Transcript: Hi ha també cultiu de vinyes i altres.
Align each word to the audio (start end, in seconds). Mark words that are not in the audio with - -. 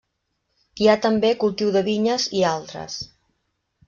Hi 0.81 0.87
ha 0.87 0.95
també 1.03 1.29
cultiu 1.43 1.69
de 1.75 1.83
vinyes 1.89 2.25
i 2.39 2.41
altres. 2.53 2.97